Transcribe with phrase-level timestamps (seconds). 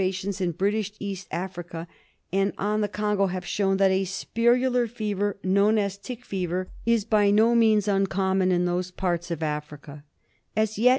[0.13, 1.87] tions in British East Africa
[2.33, 7.05] and on the Congo have shown that a spirillar fever, known as" Tick fever," is
[7.05, 10.03] by no means uncommon in those parts of Africa.
[10.57, 10.89] As yet.